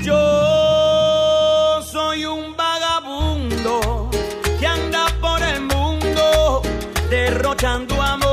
Yo 0.00 1.82
soy 1.82 2.24
un 2.24 2.56
vagabundo 2.56 4.08
que 4.58 4.66
anda 4.66 5.06
por 5.20 5.42
el 5.42 5.60
mundo 5.60 6.62
derrochando 7.10 8.00
amor. 8.00 8.28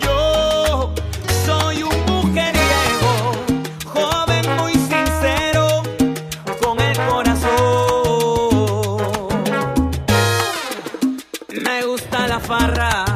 Yo 0.00 0.92
soy 1.46 1.82
un 1.82 2.04
mujeriego, 2.06 3.32
joven 3.84 4.56
muy 4.56 4.72
sincero 4.72 5.82
con 6.62 6.80
el 6.80 6.96
corazón. 7.06 7.48
Me 11.62 11.84
gusta 11.84 12.26
la 12.26 12.40
farra. 12.40 13.07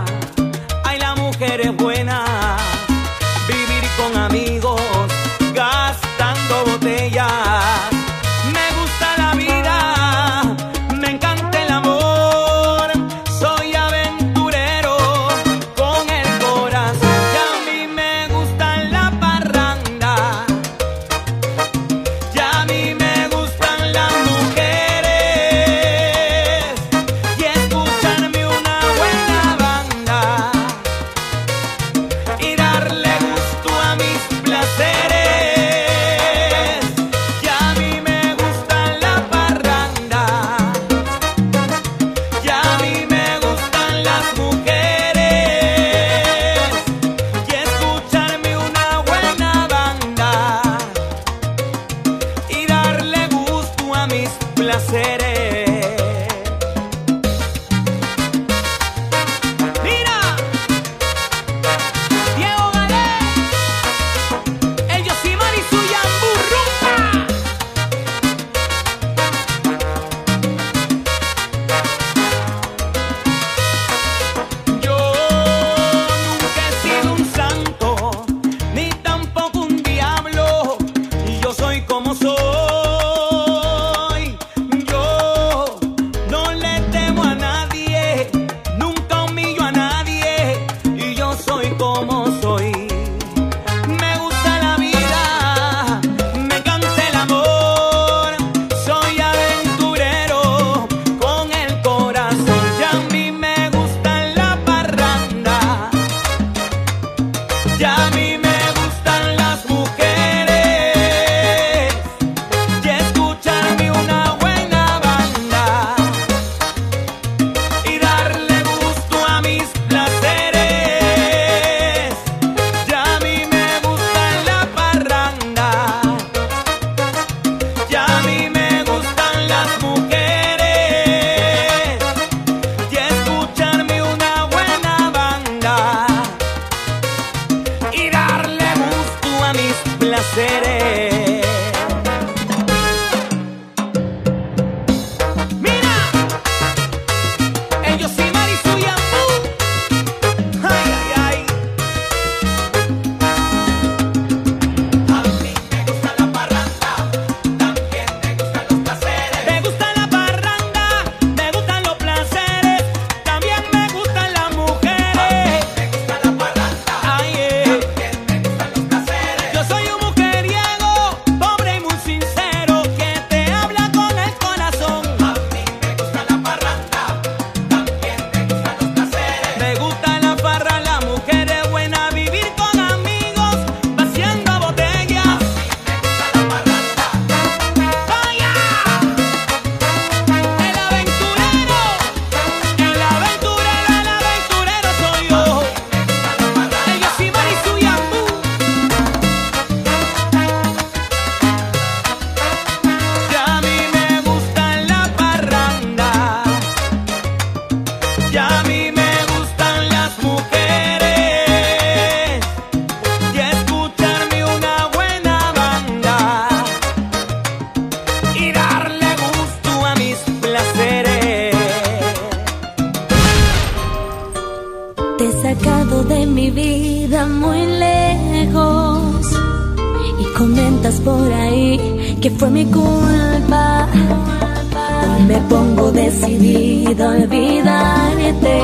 decido 236.94 237.08
olvidarte, 237.08 238.62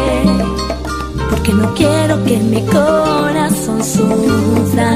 porque 1.30 1.52
no 1.52 1.75
quiero 1.75 2.25
que 2.25 2.36
mi 2.38 2.62
corazón 2.66 3.82
sufra. 3.82 4.90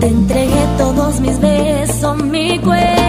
Te 0.00 0.06
entregué 0.08 0.66
todos 0.76 1.20
mis 1.20 1.40
besos, 1.40 2.22
mi 2.24 2.58
cuerpo. 2.58 3.03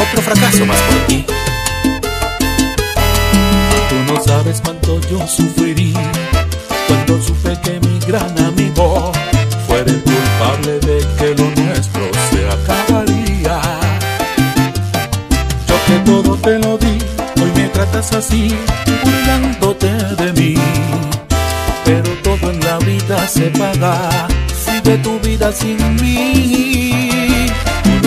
otro 0.00 0.22
fracaso 0.22 0.66
más 0.66 0.80
por 0.80 1.06
ti. 1.06 1.24
Tú 3.88 4.12
no 4.12 4.22
sabes 4.22 4.60
cuánto 4.64 5.00
yo 5.10 5.26
sufrí 5.26 5.92
cuando 6.86 7.20
supe 7.20 7.58
que 7.62 7.80
mi 7.80 7.98
gran 8.00 8.38
amigo 8.38 9.12
fuera 9.66 9.90
el 9.90 10.02
culpable 10.02 10.72
de 10.80 11.06
que 11.18 11.34
lo 11.34 11.50
nuestro 11.62 12.02
se 12.30 12.48
acabaría. 12.48 13.60
Yo 15.68 15.76
que 15.86 16.10
todo 16.10 16.36
te 16.36 16.58
lo 16.58 16.78
di, 16.78 16.98
hoy 17.40 17.52
me 17.54 17.68
tratas 17.68 18.12
así, 18.12 18.54
burlándote 19.04 19.92
de 20.22 20.32
mí. 20.32 20.54
Pero 21.84 22.10
todo 22.22 22.50
en 22.50 22.60
la 22.60 22.78
vida 22.78 23.26
se 23.26 23.50
paga 23.50 24.28
si 24.64 24.80
de 24.80 24.98
tu 24.98 25.18
vida 25.20 25.52
sin 25.52 25.78
mí. 25.96 27.09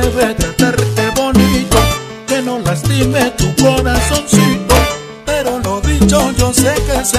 debe 0.00 0.34
tratarte 0.34 1.10
bonito, 1.14 1.78
que 2.26 2.42
no 2.42 2.58
lastime 2.58 3.30
tu 3.38 3.54
corazoncito. 3.62 4.74
Pero 5.24 5.60
lo 5.60 5.80
dicho 5.80 6.32
yo 6.32 6.52
sé 6.52 6.74
que 6.86 7.00
es 7.00 7.14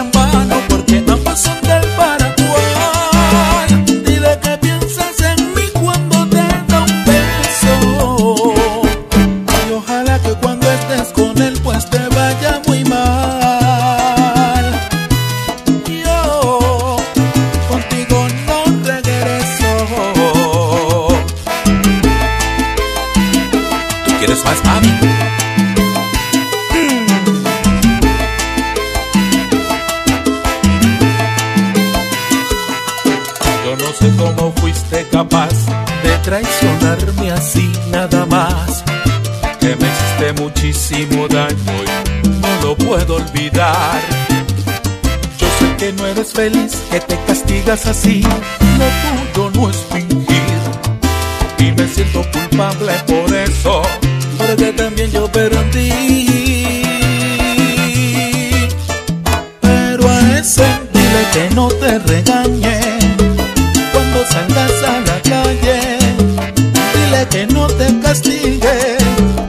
sé 34.05 34.17
cómo 34.17 34.51
fuiste 34.57 35.05
capaz 35.11 35.53
de 36.03 36.17
traicionarme 36.23 37.31
así 37.31 37.71
nada 37.91 38.25
más. 38.25 38.83
Que 39.59 39.75
me 39.75 39.87
hiciste 39.87 40.41
muchísimo 40.41 41.27
daño 41.27 41.73
no 42.41 42.67
lo 42.67 42.75
puedo 42.75 43.15
olvidar. 43.15 44.01
Yo 45.39 45.47
sé 45.59 45.75
que 45.77 45.93
no 45.93 46.07
eres 46.07 46.33
feliz, 46.33 46.73
que 46.91 46.99
te 46.99 47.17
castigas 47.25 47.85
así. 47.85 48.21
Lo 48.79 48.87
tuyo 49.33 49.51
no 49.55 49.69
es 49.69 49.77
fingir. 49.91 50.61
Y 51.59 51.71
me 51.71 51.87
siento 51.87 52.23
culpable 52.31 52.93
por 53.07 53.33
eso. 53.33 53.81
Porque 54.37 54.73
también 54.73 55.11
yo 55.11 55.27
perdí. 55.31 56.83
Pero 59.61 60.09
a 60.09 60.37
ese 60.37 60.65
dile 60.93 61.23
que 61.33 61.55
no 61.55 61.67
te 61.69 61.99
regañe 61.99 62.94
salgas 64.25 64.83
a 64.83 64.99
la 65.01 65.21
calle 65.21 65.97
Dile 66.93 67.27
que 67.29 67.47
no 67.47 67.67
te 67.67 67.99
castigue 67.99 68.97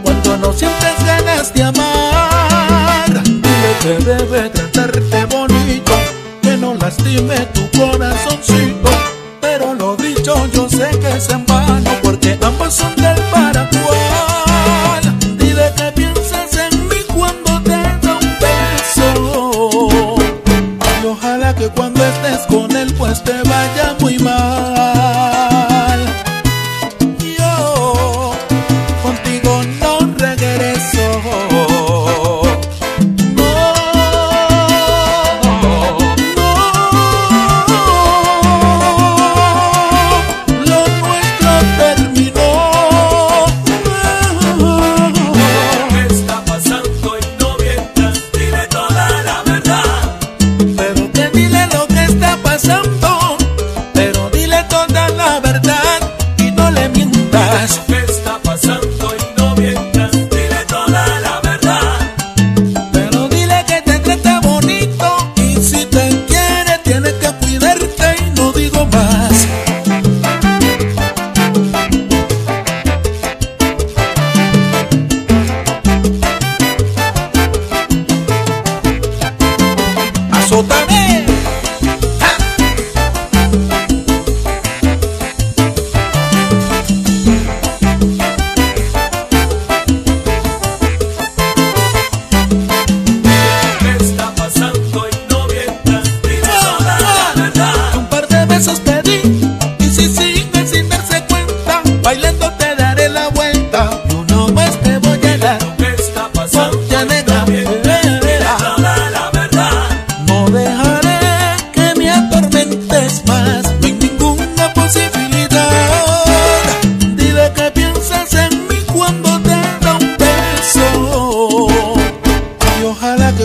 Cuando 0.03 0.37
no 0.37 0.53
sientes 0.53 1.05
ganas 1.05 1.53
de 1.55 1.63
amar 1.63 3.23
Dile 3.25 3.73
que 3.83 4.05
debe 4.05 4.49
tratarte 4.51 5.25
bonito 5.27 5.93
Que 6.43 6.57
no 6.57 6.75
lastime 6.75 7.37
tu 7.55 7.63
corazón. 7.79 7.96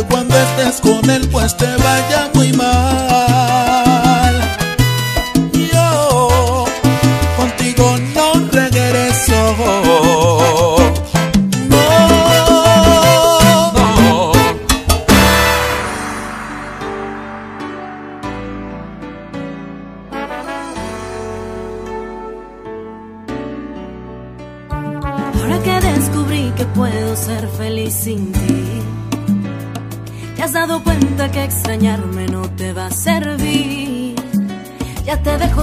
cuando 0.09 0.35
estés 0.35 0.81
con 0.81 1.09
él 1.09 1.27
pues 1.31 1.55
te 1.55 1.65
vaya 1.77 2.29
muy 2.33 2.53
mal. 2.53 3.70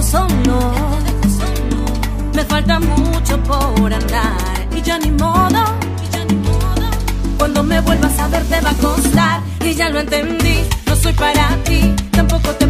corazón 0.09 0.43
no. 0.43 0.73
Me 2.33 2.43
falta 2.45 2.79
mucho 2.79 3.37
por 3.43 3.93
andar 3.93 4.67
y 4.75 4.81
ya 4.81 4.97
ni 4.97 5.11
modo. 5.11 5.63
Cuando 7.37 7.63
me 7.63 7.79
vuelvas 7.81 8.17
a 8.19 8.27
ver 8.27 8.43
te 8.45 8.59
va 8.61 8.71
a 8.71 8.75
costar 8.75 9.41
y 9.63 9.73
ya 9.73 9.89
lo 9.89 9.99
entendí. 9.99 10.63
No 10.85 10.95
soy 10.95 11.13
para 11.13 11.55
ti, 11.63 11.93
tampoco 12.11 12.49
te 12.55 12.68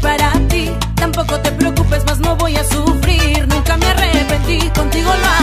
para 0.00 0.32
ti. 0.48 0.70
Tampoco 0.94 1.38
te 1.40 1.50
preocupes 1.52 2.04
más, 2.04 2.18
no 2.20 2.36
voy 2.36 2.56
a 2.56 2.64
sufrir. 2.64 3.46
Nunca 3.48 3.76
me 3.76 3.86
arrepentí, 3.86 4.58
contigo 4.70 5.10
lo 5.10 5.39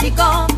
clásico 0.00 0.49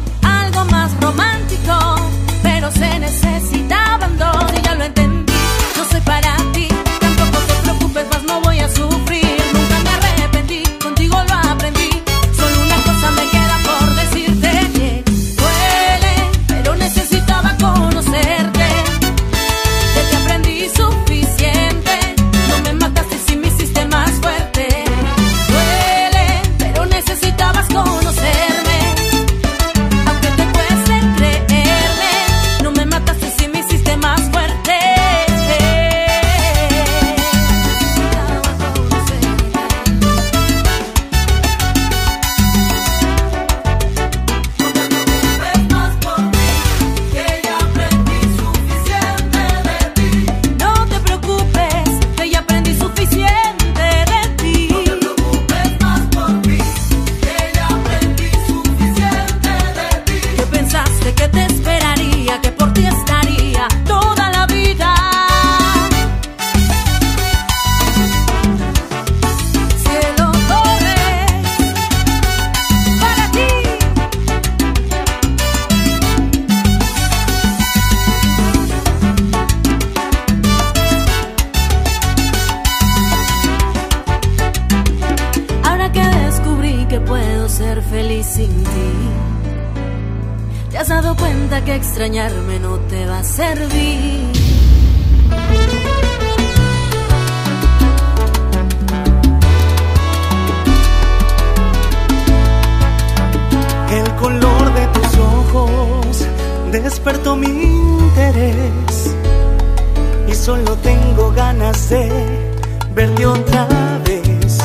Que 91.64 91.76
extrañarme 91.76 92.58
no 92.58 92.76
te 92.90 93.06
va 93.06 93.20
a 93.20 93.22
servir. 93.22 94.32
El 103.90 104.14
color 104.16 104.74
de 104.74 104.86
tus 104.88 105.18
ojos 105.18 106.26
despertó 106.72 107.36
mi 107.36 107.46
interés 107.46 109.14
y 110.26 110.34
solo 110.34 110.74
tengo 110.78 111.30
ganas 111.30 111.90
de 111.90 112.10
verte 112.92 113.24
otra 113.24 113.68
vez. 114.04 114.58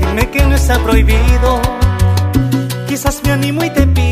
Dime 0.00 0.30
que 0.30 0.42
no 0.42 0.56
está 0.56 0.80
prohibido, 0.80 1.60
quizás 2.88 3.22
me 3.22 3.30
animo 3.30 3.62
y 3.62 3.70
te 3.70 3.86
pido 3.86 4.03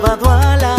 Sábado 0.00 0.30
a 0.30 0.56
la 0.56 0.77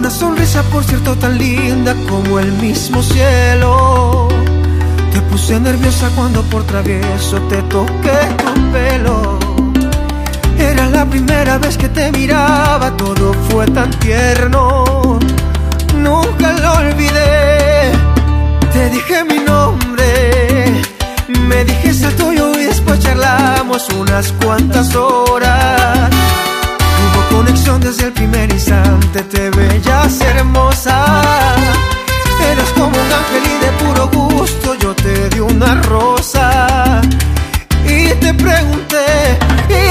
una 0.00 0.10
sonrisa 0.10 0.62
por 0.72 0.82
cierto 0.82 1.14
tan 1.16 1.36
linda 1.36 1.94
como 2.08 2.38
el 2.38 2.50
mismo 2.52 3.02
cielo. 3.02 4.28
Te 5.12 5.20
puse 5.28 5.60
nerviosa 5.60 6.08
cuando 6.16 6.42
por 6.44 6.64
travieso 6.64 7.38
te 7.50 7.60
toqué 7.64 8.18
tu 8.38 8.72
pelo. 8.72 9.38
Era 10.58 10.86
la 10.86 11.04
primera 11.04 11.58
vez 11.58 11.76
que 11.76 11.90
te 11.90 12.10
miraba, 12.12 12.96
todo 12.96 13.34
fue 13.50 13.66
tan 13.66 13.90
tierno. 13.90 15.18
Nunca 15.96 16.52
lo 16.62 16.72
olvidé. 16.84 17.92
Te 18.72 18.88
dije 18.88 19.24
mi 19.24 19.38
nombre, 19.40 20.82
me 21.46 21.62
dijiste 21.66 22.06
el 22.06 22.16
tuyo 22.16 22.58
y 22.58 22.64
después 22.64 23.00
charlamos 23.00 23.86
unas 23.90 24.32
cuantas 24.32 24.94
horas 24.94 26.10
conexión 27.30 27.80
desde 27.80 28.06
el 28.06 28.12
primer 28.12 28.52
instante, 28.52 29.22
te 29.22 29.50
veías 29.50 30.20
hermosa. 30.20 31.04
Eres 32.50 32.68
como 32.70 32.88
un 32.88 33.12
ángel 33.20 33.44
y 33.46 33.56
de 33.64 33.70
puro 33.82 34.08
gusto 34.08 34.74
yo 34.74 34.94
te 34.94 35.28
di 35.30 35.40
una 35.40 35.80
rosa. 35.82 37.00
Y 37.84 38.08
te 38.22 38.34
pregunté, 38.34 39.38
y 39.68 39.90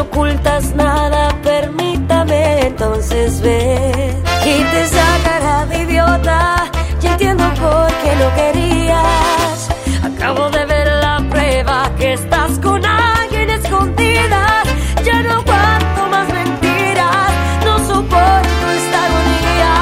no 0.00 0.06
ocultas 0.06 0.74
nada, 0.74 1.28
permítame 1.42 2.66
entonces 2.68 3.40
ver. 3.42 4.14
Y 4.46 4.62
te 4.72 4.86
sacará 4.86 5.66
de 5.66 5.82
idiota, 5.82 6.70
ya 7.00 7.12
entiendo 7.12 7.44
por 7.60 7.88
qué 8.02 8.16
lo 8.22 8.34
querías. 8.34 9.68
Acabo 10.02 10.48
de 10.50 10.64
ver 10.64 10.86
la 10.86 11.18
prueba 11.28 11.90
que 11.98 12.14
estás 12.14 12.58
con 12.60 12.84
alguien 12.84 13.50
escondida. 13.50 14.62
Ya 15.04 15.22
no 15.22 15.32
aguanto 15.40 16.06
más 16.10 16.28
mentiras, 16.32 17.30
no 17.64 17.78
soporto 17.78 18.64
esta 18.78 18.98
agonía. 19.08 19.74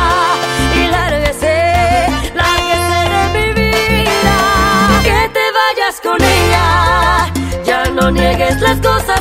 Y 0.81 0.83
lárguese, 0.95 1.57
lárguese 2.41 2.99
de 3.15 3.23
mi 3.35 3.47
vida. 3.61 4.37
Que 5.05 5.21
te 5.37 5.45
vayas 5.61 6.01
con 6.03 6.21
ella, 6.21 6.67
ya 7.65 7.91
no 7.91 8.11
niegues 8.11 8.61
las 8.61 8.79
cosas 8.81 9.21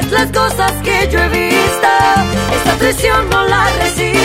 es 0.00 0.10
las 0.10 0.30
cosas 0.32 0.72
que 0.82 1.08
yo 1.10 1.18
he 1.18 1.28
visto. 1.28 1.88
Esta 2.54 2.76
traición 2.78 3.30
no 3.30 3.44
la 3.46 3.70
resisto. 3.82 4.19